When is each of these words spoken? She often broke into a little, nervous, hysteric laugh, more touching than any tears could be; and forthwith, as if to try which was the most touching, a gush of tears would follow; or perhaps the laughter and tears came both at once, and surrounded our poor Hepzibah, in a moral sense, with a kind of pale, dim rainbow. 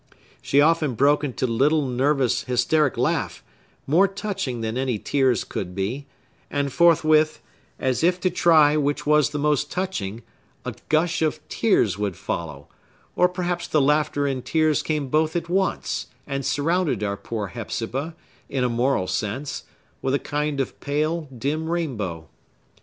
She 0.41 0.61
often 0.61 0.95
broke 0.95 1.23
into 1.23 1.45
a 1.45 1.45
little, 1.45 1.85
nervous, 1.87 2.45
hysteric 2.45 2.97
laugh, 2.97 3.43
more 3.85 4.07
touching 4.07 4.61
than 4.61 4.75
any 4.75 4.97
tears 4.97 5.43
could 5.43 5.75
be; 5.75 6.07
and 6.49 6.73
forthwith, 6.73 7.39
as 7.77 8.03
if 8.03 8.19
to 8.21 8.31
try 8.31 8.75
which 8.77 9.05
was 9.05 9.29
the 9.29 9.37
most 9.37 9.69
touching, 9.69 10.23
a 10.65 10.73
gush 10.89 11.21
of 11.21 11.39
tears 11.49 11.99
would 11.99 12.15
follow; 12.15 12.67
or 13.15 13.29
perhaps 13.29 13.67
the 13.67 13.79
laughter 13.79 14.25
and 14.25 14.43
tears 14.43 14.81
came 14.81 15.07
both 15.09 15.35
at 15.35 15.49
once, 15.49 16.07
and 16.25 16.47
surrounded 16.47 17.03
our 17.03 17.15
poor 17.15 17.49
Hepzibah, 17.49 18.15
in 18.49 18.63
a 18.63 18.69
moral 18.69 19.05
sense, 19.05 19.65
with 20.01 20.15
a 20.15 20.17
kind 20.17 20.59
of 20.59 20.79
pale, 20.79 21.27
dim 21.31 21.69
rainbow. 21.69 22.27